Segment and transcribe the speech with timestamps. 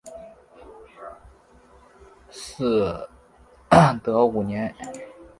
[3.69, 4.73] 嗣德五年。